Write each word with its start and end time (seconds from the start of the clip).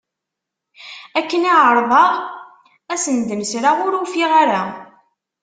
Akken 1.19 1.47
i 1.51 1.51
ɛerḍeɣ 1.67 2.11
ad 2.91 2.95
asen-d-nesreɣ 2.99 3.75
ur 3.85 3.93
ufiɣ 4.03 4.31
ara. 4.41 4.61